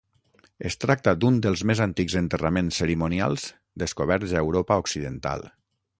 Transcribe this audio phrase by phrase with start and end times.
[0.69, 3.45] Es tracta d'un dels més antics enterraments cerimonials
[3.85, 5.47] descoberts a Europa occidental.